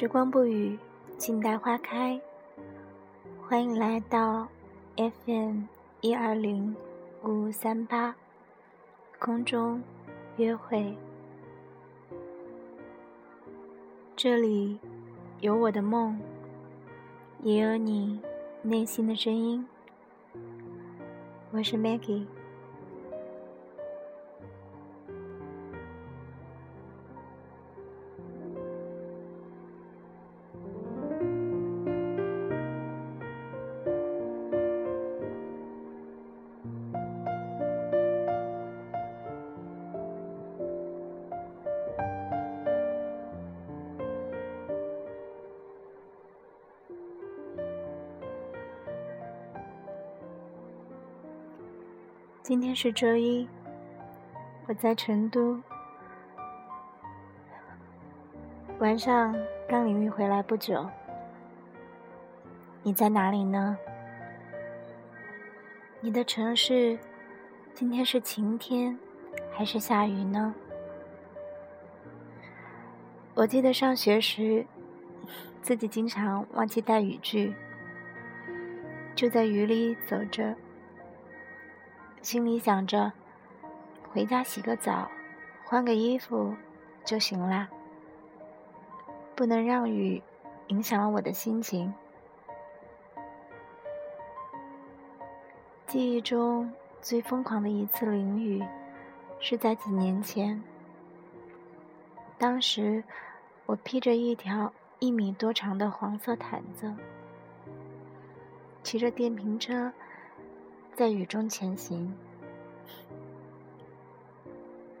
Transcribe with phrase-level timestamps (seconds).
[0.00, 0.78] 时光不语，
[1.18, 2.18] 静待花开。
[3.46, 4.48] 欢迎来到
[4.96, 5.64] FM
[6.00, 6.74] 一二零
[7.22, 8.16] 五五三八
[9.18, 9.82] 空中
[10.38, 10.96] 约会。
[14.16, 14.80] 这里
[15.40, 16.18] 有我的梦，
[17.42, 18.22] 也有你
[18.62, 19.68] 内心的声音。
[21.50, 22.24] 我是 Maggie。
[52.50, 53.48] 今天是周一，
[54.66, 55.56] 我在成都，
[58.80, 59.36] 晚上
[59.68, 60.84] 刚淋浴回来不久。
[62.82, 63.78] 你在哪里呢？
[66.00, 66.98] 你的城市
[67.72, 68.98] 今天是晴天
[69.52, 70.52] 还是下雨呢？
[73.34, 74.66] 我记得上学时，
[75.62, 77.54] 自己经常忘记带雨具，
[79.14, 80.52] 就在雨里走着。
[82.22, 83.12] 心里想着，
[84.12, 85.10] 回家洗个澡，
[85.64, 86.54] 换个衣服
[87.02, 87.68] 就行啦。
[89.34, 90.22] 不能让雨
[90.66, 91.92] 影响了我的心情。
[95.86, 98.62] 记忆中最疯狂的一次淋雨，
[99.40, 100.62] 是在几年前。
[102.36, 103.02] 当时
[103.64, 106.94] 我披着一条一米多长的黄色毯子，
[108.82, 109.90] 骑着电瓶车。
[111.00, 112.14] 在雨中前行，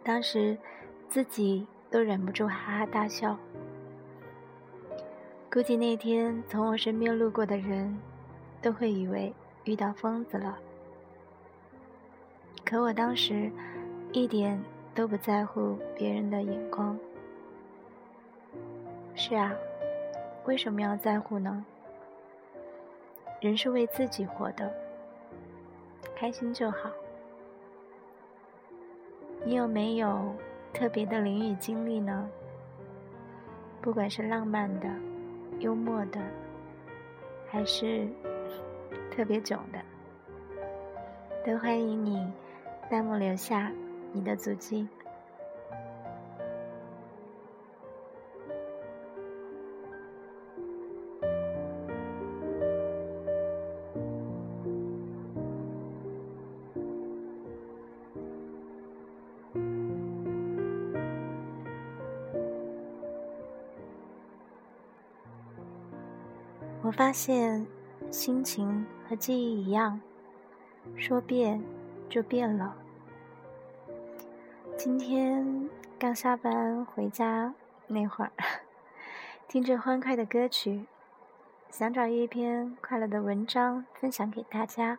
[0.02, 0.56] 当时
[1.10, 3.36] 自己都忍不住哈哈大笑。
[5.52, 7.94] 估计那天从我身边路过的人，
[8.62, 9.30] 都会以为
[9.64, 10.56] 遇到疯子了。
[12.64, 13.52] 可我当时
[14.10, 14.58] 一点
[14.94, 16.98] 都不在乎别人的眼光。
[19.14, 19.54] 是啊，
[20.46, 21.62] 为什么要在乎呢？
[23.42, 24.72] 人是为自己活的。
[26.20, 26.90] 开心就好。
[29.42, 30.34] 你有没有
[30.70, 32.28] 特别的淋雨经历呢？
[33.80, 34.88] 不管是浪漫的、
[35.60, 36.20] 幽默的，
[37.48, 38.06] 还是
[39.10, 39.80] 特别囧的，
[41.42, 42.30] 都欢迎你
[42.90, 43.72] 弹幕留下
[44.12, 44.86] 你的足迹。
[66.90, 67.64] 我发现，
[68.10, 70.00] 心情和记忆一样，
[70.96, 71.62] 说变
[72.08, 72.74] 就变了。
[74.76, 75.70] 今天
[76.00, 77.54] 刚下班回家
[77.86, 78.32] 那会儿，
[79.46, 80.84] 听着欢快的歌曲，
[81.70, 84.98] 想找一篇快乐的文章分享给大家，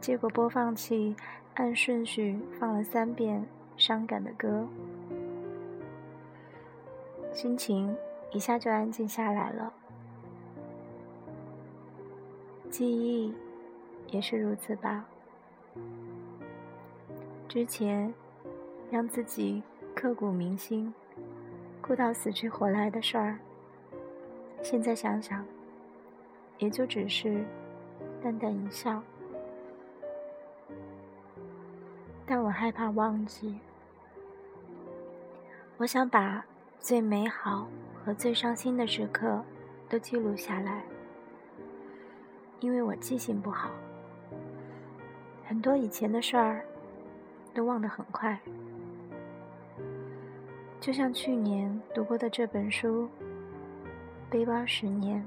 [0.00, 1.16] 结果播放器
[1.54, 3.44] 按顺序放了三遍
[3.76, 4.68] 伤感的歌，
[7.32, 7.96] 心情
[8.30, 9.72] 一下就安静下来了。
[12.70, 13.32] 记忆
[14.08, 15.04] 也是如此吧。
[17.48, 18.12] 之前
[18.90, 19.62] 让自己
[19.94, 20.92] 刻骨铭心、
[21.80, 23.38] 哭到死去活来的事儿，
[24.62, 25.44] 现在想想，
[26.58, 27.44] 也就只是
[28.22, 29.02] 淡淡一笑。
[32.26, 33.58] 但我害怕忘记，
[35.78, 36.44] 我想把
[36.78, 37.68] 最美好
[38.04, 39.42] 和最伤心的时刻
[39.88, 40.82] 都记录下来。
[42.60, 43.70] 因为我记性不好，
[45.44, 46.64] 很多以前的事儿
[47.54, 48.38] 都忘得很快。
[50.80, 53.04] 就像去年读过的这本书
[54.30, 55.24] 《背包十年》，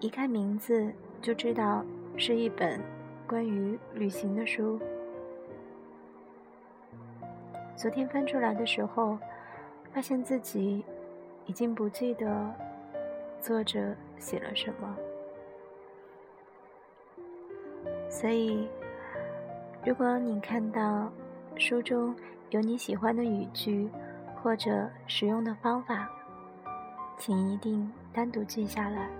[0.00, 1.84] 一看名字就知道
[2.16, 2.80] 是一本
[3.26, 4.80] 关于旅行的书。
[7.76, 9.18] 昨天翻出来的时候，
[9.92, 10.84] 发现自己
[11.46, 12.54] 已经不记得。
[13.40, 13.92] 作者
[14.22, 14.96] 写了什么？
[18.08, 18.68] 所以，
[19.84, 21.10] 如果你看到
[21.56, 22.14] 书中
[22.50, 23.90] 有你喜欢的语句
[24.40, 26.08] 或者使用的方法，
[27.18, 29.10] 请一定单独记下来。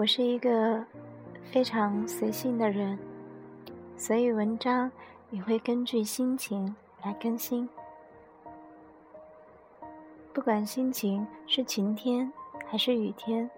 [0.00, 0.82] 我是一个
[1.52, 2.98] 非常随性的人，
[3.98, 4.90] 所以文章
[5.28, 7.68] 也会根据心情来更新。
[10.32, 12.32] 不管心情是晴天
[12.66, 13.50] 还是雨天，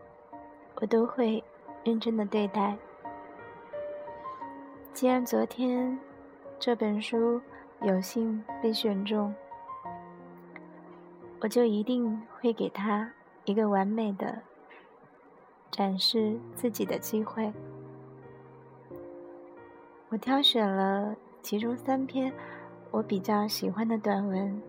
[0.80, 1.44] 我都会
[1.84, 2.76] 认真的对待。
[4.92, 5.96] 既然昨天
[6.58, 7.40] 这本书
[7.82, 9.32] 有幸被选中，
[11.38, 13.12] 我就一定会给他
[13.44, 14.42] 一个完美的。
[15.72, 17.52] 展示自己的机会。
[20.10, 22.32] 我挑选了其中三篇
[22.90, 24.62] 我比较喜欢的短文，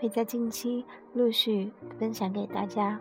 [0.00, 2.98] 会在近期陆续分享给大家。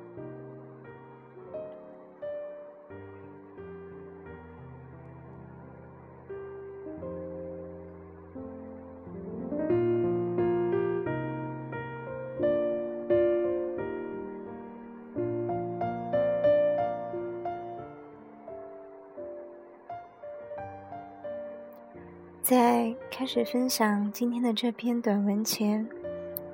[22.47, 25.85] 在开始分享今天的这篇短文前，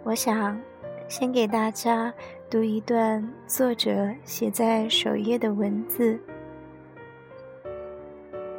[0.01, 0.59] 我想
[1.07, 2.11] 先给大家
[2.49, 6.19] 读一段作者写在首页的文字，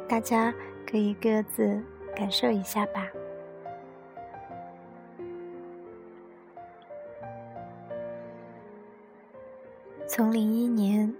[0.07, 0.55] 大家
[0.89, 1.83] 可以各自
[2.15, 3.05] 感受一下吧。
[10.07, 11.13] 从零一年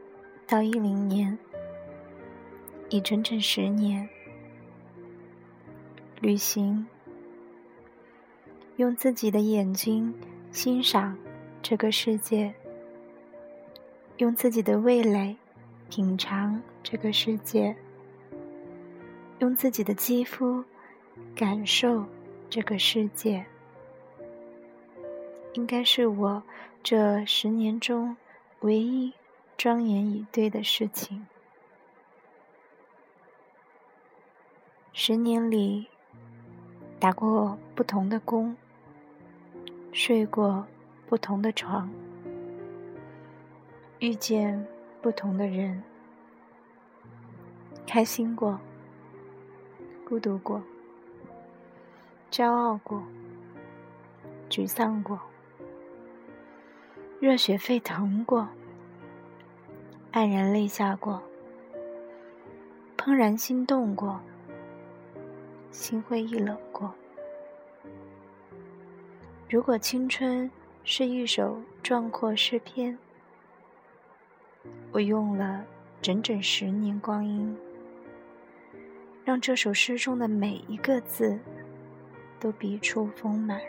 [0.48, 1.38] 到一零年，
[2.88, 4.08] 已整整十年。
[6.22, 6.88] 旅行，
[8.78, 10.14] 用自己的眼睛
[10.50, 11.16] 欣赏
[11.62, 12.54] 这个世界，
[14.18, 15.36] 用自己的味蕾
[15.90, 17.76] 品尝这个世界，
[19.40, 20.64] 用自己的肌肤
[21.36, 22.06] 感受
[22.50, 23.46] 这个世界，
[25.54, 26.42] 应该是我
[26.82, 28.16] 这十年中
[28.62, 29.14] 唯一
[29.58, 31.28] 庄严以对的事情。
[34.94, 35.88] 十年里。
[37.06, 38.58] 打过不同的工，
[39.92, 40.66] 睡过
[41.06, 41.88] 不同的床，
[44.00, 44.66] 遇见
[45.04, 45.84] 不同的人，
[47.86, 48.60] 开心过，
[50.04, 50.60] 孤独过，
[52.32, 53.04] 骄傲过，
[54.50, 55.20] 沮丧过，
[57.20, 58.48] 热血沸腾过，
[60.12, 61.22] 黯然泪下过，
[62.98, 64.20] 怦然心动过。
[65.76, 66.92] 心灰意冷过。
[69.50, 70.50] 如果青春
[70.86, 72.98] 是一首壮阔诗篇，
[74.94, 75.64] 我用了
[76.02, 77.56] 整整十年光阴，
[79.26, 81.38] 让这首诗中的每一个字
[82.40, 83.60] 都笔触丰满。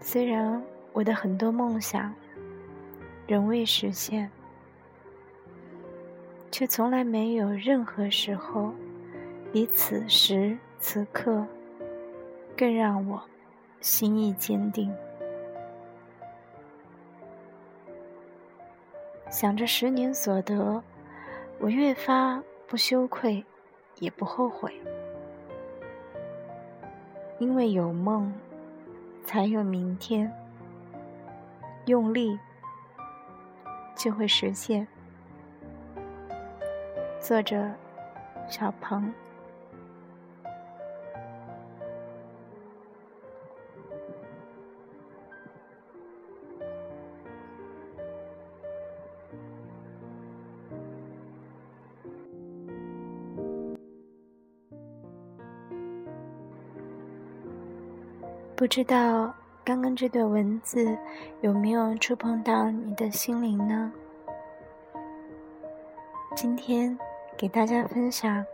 [0.00, 0.60] 虽然
[0.94, 2.12] 我的很多梦想
[3.26, 4.30] 仍未实现。
[6.58, 8.72] 却从来没有任何时候
[9.52, 11.44] 比此时此刻
[12.56, 13.22] 更让我
[13.82, 14.90] 心意坚定。
[19.28, 20.82] 想着十年所得，
[21.58, 23.44] 我越发不羞愧，
[23.98, 24.72] 也不后悔，
[27.38, 28.32] 因为有梦，
[29.26, 30.32] 才有明天。
[31.84, 32.38] 用力，
[33.94, 34.88] 就会实现。
[37.26, 37.68] 作者：
[38.48, 39.12] 小鹏。
[58.54, 60.96] 不知道刚刚这段文字
[61.40, 63.92] 有没有触碰到你的心灵呢？
[66.36, 66.96] 今天。
[67.36, 68.44] 给大家分享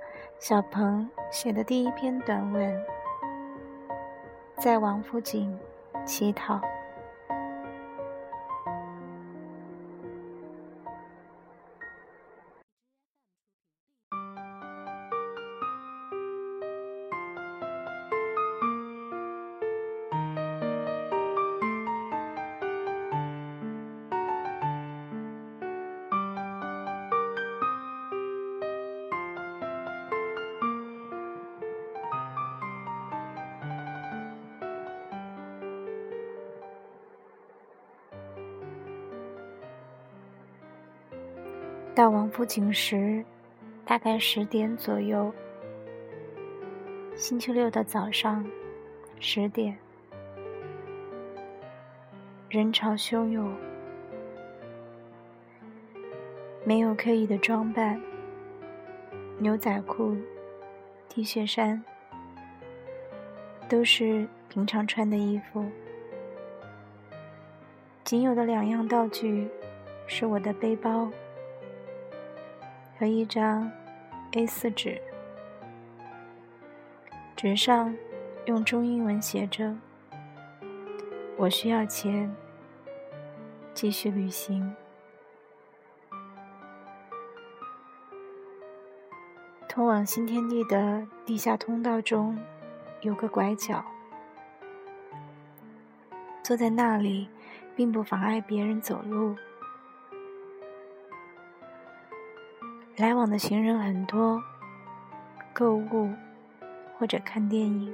[0.41, 2.85] 小鹏写的第一篇短文，
[4.59, 5.57] 在王府井
[6.05, 6.61] 乞讨。
[41.95, 43.23] 到王府井时，
[43.85, 45.31] 大概十点左右。
[47.15, 48.43] 星期六的早上，
[49.21, 49.77] 十点，
[52.49, 53.55] 人潮汹涌，
[56.65, 58.01] 没有刻意的装扮，
[59.39, 60.17] 牛仔裤、
[61.11, 61.85] T 恤衫，
[63.69, 65.63] 都是平常穿的衣服。
[68.03, 69.47] 仅有的两样道具，
[70.07, 71.11] 是我的背包
[73.03, 73.69] 和一张
[74.31, 75.03] A4 纸，
[77.35, 77.93] 纸上
[78.45, 79.77] 用中英文写着
[81.37, 82.33] ：“我需要钱，
[83.75, 84.73] 继续旅行。”
[89.69, 92.39] 通往新天地的地下通道中
[93.01, 93.85] 有个拐角，
[96.45, 97.29] 坐在那里
[97.75, 99.35] 并不妨碍别人走路。
[103.03, 104.41] 来往的行人很多，
[105.53, 106.09] 购物
[106.97, 107.93] 或者看电影，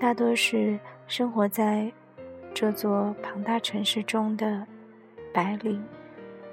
[0.00, 1.92] 大多是生活在
[2.54, 4.66] 这座庞大城市中的
[5.34, 5.84] 白领、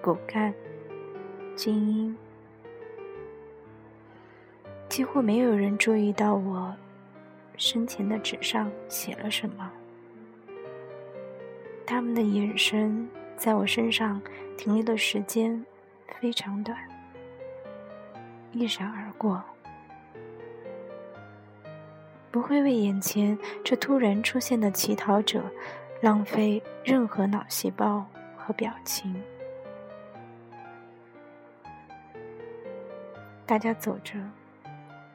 [0.02, 0.54] 骨干。
[1.56, 2.18] 精英，
[4.90, 6.76] 几乎没有人注意到我
[7.56, 9.72] 身前的纸上写了什么。
[11.86, 14.22] 他们的眼神在我身上
[14.58, 15.64] 停留的时间
[16.20, 16.78] 非常短，
[18.52, 19.44] 一闪而过，
[22.32, 25.44] 不会为眼前这突然出现的乞讨者
[26.02, 29.16] 浪费任何脑细胞和表情。
[33.46, 34.18] 大家走着，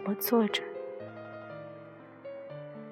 [0.04, 0.62] 我坐着。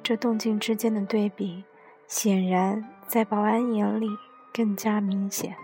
[0.02, 1.62] 这动静之间的对比，
[2.06, 4.08] 显然在保安眼里
[4.52, 5.54] 更加明显。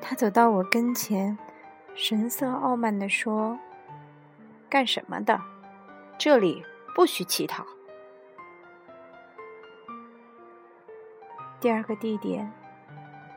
[0.00, 1.38] 他走到我跟前，
[1.94, 3.58] 神色傲慢地说
[4.68, 5.40] ：“干什么的？
[6.18, 6.62] 这里
[6.94, 7.64] 不许乞讨。”
[11.60, 12.52] 第二个地点。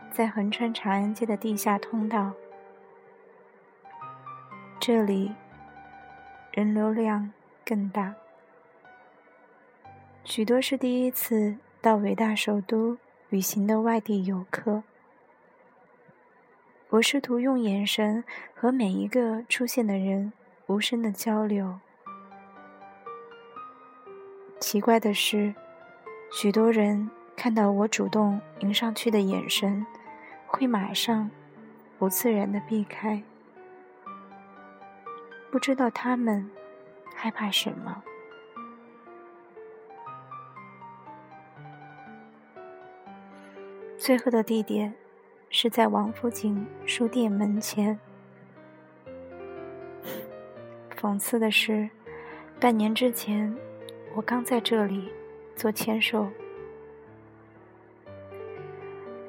[0.09, 2.31] 在横穿长安街的地下通道，
[4.79, 5.35] 这里
[6.51, 7.31] 人流量
[7.63, 8.15] 更大，
[10.27, 12.97] 许多是第一次到伟大首都
[13.29, 14.83] 旅行的外地游客。
[16.89, 18.21] 我试图用眼神
[18.53, 20.33] 和每一个出现的人
[20.65, 21.79] 无声的交流。
[24.59, 25.55] 奇怪的是，
[26.33, 29.87] 许多人看到我主动迎上去的眼神。
[30.45, 31.31] 会马上
[31.97, 33.23] 不自然的避开，
[35.49, 36.49] 不知道他们
[37.15, 38.03] 害怕什么。
[44.07, 44.93] 最后的地点
[45.49, 47.99] 是在王府井书店门前。
[50.95, 51.89] 讽刺的是，
[52.57, 53.53] 半年之前
[54.15, 55.11] 我刚在这里
[55.57, 56.25] 做签售。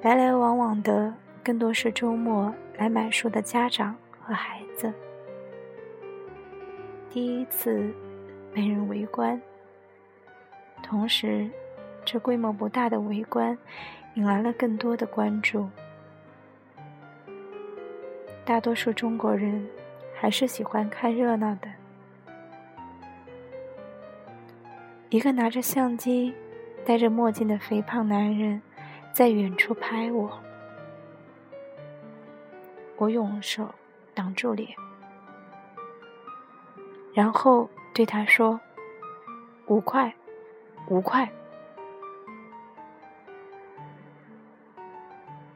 [0.01, 4.95] 来来往往的更多是周末来买书的家长和孩子。
[7.11, 7.93] 第一次
[8.55, 9.43] 被人围观，
[10.85, 11.51] 同时，
[12.11, 13.59] 这规模不大的围观
[14.15, 15.69] 引来了更多的关注。
[18.47, 19.69] 大多数中国人
[20.19, 21.69] 还是喜欢看热闹的。
[25.11, 26.35] 一个拿着相机、
[26.83, 28.63] 戴着墨镜的肥胖男人。
[29.11, 30.31] 在远处拍我，
[32.99, 33.69] 我用手
[34.15, 34.69] 挡住脸，
[37.13, 38.61] 然后对他说
[39.67, 40.15] ：“五块，
[40.89, 41.29] 五块。”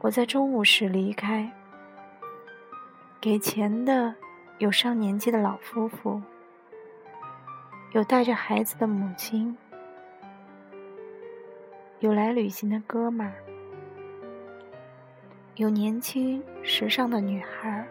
[0.03, 1.49] 我在中午时离开，
[3.21, 4.13] 给钱的
[4.57, 6.21] 有上年纪的老夫妇，
[7.93, 9.57] 有带着孩子的母亲，
[12.01, 13.33] 有来旅行的哥们儿。
[15.55, 17.87] 有年轻时尚的女孩，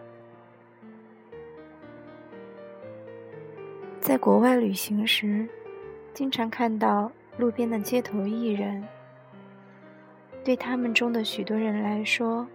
[3.99, 5.49] 在国外旅行时，
[6.13, 8.87] 经常看到路边的街头艺人。
[10.43, 12.47] 对他们中的许多人来说，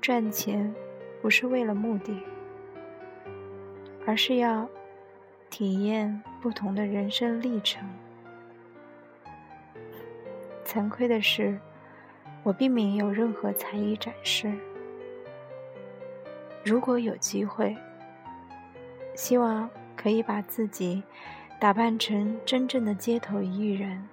[0.00, 0.74] 赚钱
[1.20, 2.18] 不是为了目的，
[4.06, 4.68] 而是要
[5.50, 7.88] 体验不同的人生历程。
[10.64, 11.58] 惭愧的是。
[12.46, 14.52] 我并没有任何才艺展示。
[16.64, 17.76] 如果有机会，
[19.16, 21.02] 希望可以把自己
[21.58, 24.08] 打扮成真正的街头艺人。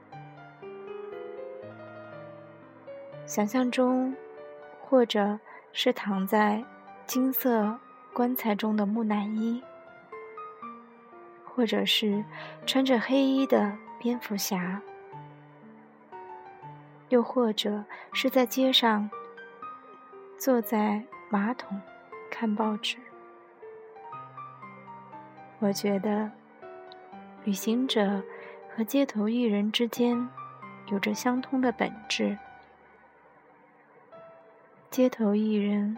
[3.25, 4.15] 想象中，
[4.81, 5.39] 或者
[5.71, 6.63] 是躺在
[7.05, 7.79] 金色
[8.13, 9.63] 棺材中的木乃伊，
[11.45, 12.23] 或者是
[12.65, 14.81] 穿着黑衣的蝙蝠侠。
[17.09, 19.09] 又或者是在街上，
[20.37, 21.79] 坐在马桶
[22.29, 22.97] 看报纸。
[25.59, 26.29] 我觉得，
[27.45, 28.21] 旅行者
[28.75, 30.27] 和街头艺人之间
[30.91, 32.37] 有着相通的本质。
[34.93, 35.97] 街头艺人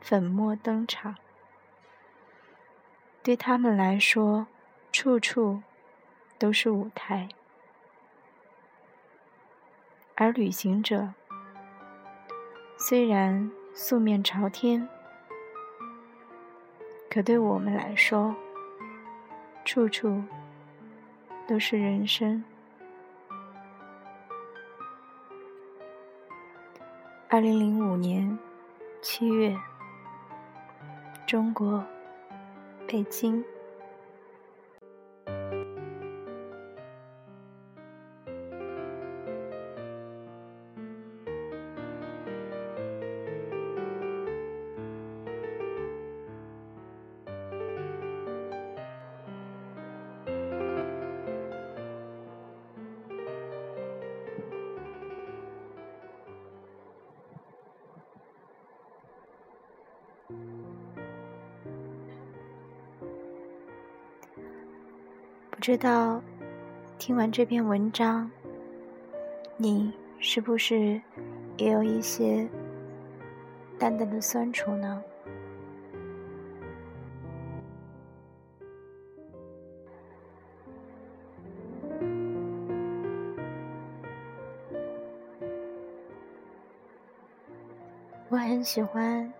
[0.00, 1.16] 粉墨登场，
[3.20, 4.46] 对他们来说，
[4.92, 5.60] 处处
[6.38, 7.28] 都是舞台。
[10.14, 11.14] 而旅行者，
[12.78, 14.88] 虽然素面朝天，
[17.10, 18.36] 可对我们来说，
[19.64, 20.22] 处处
[21.48, 22.44] 都是人生。
[27.28, 28.38] 二零零五年
[29.02, 29.56] 七月，
[31.26, 31.84] 中国
[32.86, 33.44] 北京。
[65.66, 66.22] 不知道
[66.96, 68.30] 听完这篇文章，
[69.56, 71.02] 你是不是
[71.56, 72.48] 也有一些
[73.76, 75.02] 淡淡的酸楚呢？
[88.28, 89.32] 我很喜欢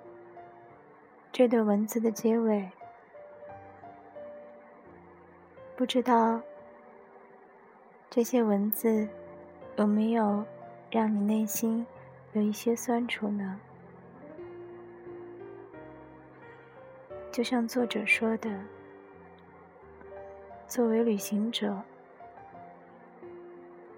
[1.31, 2.69] 这段文字的结尾。
[5.77, 6.41] 不知道
[8.09, 9.07] 这些文字
[9.77, 10.43] 有没有
[10.91, 11.87] 让你内心
[12.33, 13.61] 有一些酸楚呢？
[17.31, 18.51] 就像作者说的，
[20.67, 21.79] 作为旅行者，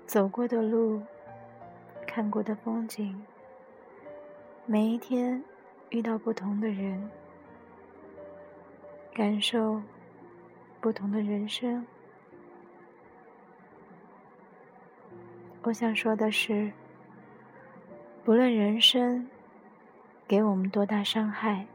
[0.05, 1.01] 走过的路，
[2.09, 3.25] 看过的风景，
[4.67, 5.41] 每一天
[5.91, 7.09] 遇到不同的人，
[9.15, 9.81] 感受。
[10.81, 11.85] 不同的人生，
[15.63, 16.73] 我想说的是，
[18.25, 19.29] 不论人生
[20.27, 21.67] 给我们多大伤害，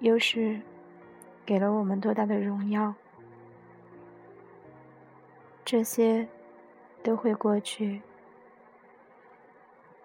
[0.00, 0.60] 又是
[1.46, 2.92] 给了我们多大的荣耀，
[5.64, 6.28] 这些
[7.04, 8.02] 都会过去。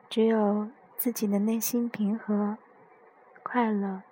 [0.07, 2.57] 只有自己的内心平和、
[3.41, 4.03] 快乐，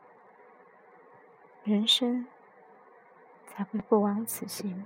[1.63, 2.25] 人生。
[3.57, 4.85] 才会不枉此行。